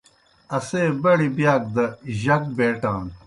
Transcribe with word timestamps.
اسے 0.57 0.83
بڑیْ 1.03 1.27
بِیاک 1.35 1.63
دہ 1.75 1.85
جک 2.21 2.43
بیٹان۔ 2.57 3.05